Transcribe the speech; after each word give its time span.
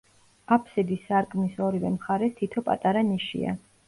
აფსიდის 0.55 1.03
სარკმლის 1.09 1.59
ორივე 1.65 1.91
მხარეს 1.97 2.33
თითო 2.39 2.65
პატარა 2.71 3.05
ნიშია. 3.11 3.55